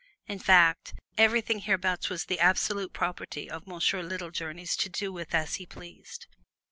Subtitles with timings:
[0.25, 5.57] In fact, everything hereabouts was the absolute property of Monsieur Littlejourneys to do with as
[5.57, 6.25] he pleased.